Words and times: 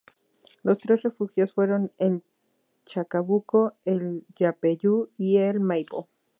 Los 0.63 0.79
tres 0.79 1.03
refugios 1.03 1.53
fueron 1.53 1.91
el 1.99 2.23
Chacabuco, 2.87 3.73
el 3.85 4.25
Yapeyú 4.35 5.11
y 5.15 5.37
el 5.37 5.59
Maipo. 5.59 6.09